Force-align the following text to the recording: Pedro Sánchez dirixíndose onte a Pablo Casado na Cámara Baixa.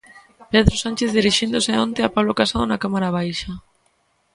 Pedro 0.51 0.75
Sánchez 0.83 1.09
dirixíndose 1.17 1.71
onte 1.85 2.01
a 2.03 2.13
Pablo 2.15 2.37
Casado 2.39 2.63
na 2.67 2.81
Cámara 2.83 3.13
Baixa. 3.17 3.51